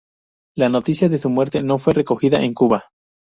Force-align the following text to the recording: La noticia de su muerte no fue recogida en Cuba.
La 0.55 0.67
noticia 0.67 1.09
de 1.09 1.19
su 1.19 1.29
muerte 1.29 1.61
no 1.61 1.77
fue 1.77 1.93
recogida 1.93 2.39
en 2.39 2.55
Cuba. 2.55 2.85